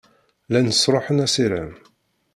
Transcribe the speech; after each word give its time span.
Llan 0.47 0.67
sṛuḥen 0.73 1.23
assirem. 1.25 1.71